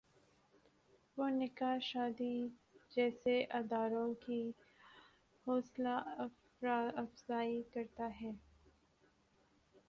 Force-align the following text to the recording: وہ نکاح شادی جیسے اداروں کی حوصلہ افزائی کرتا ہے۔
وہ 1.17 1.27
نکاح 1.31 1.77
شادی 1.81 2.35
جیسے 2.91 3.35
اداروں 3.51 4.13
کی 4.25 4.41
حوصلہ 5.47 5.95
افزائی 6.95 7.61
کرتا 7.73 8.09
ہے۔ 8.21 8.31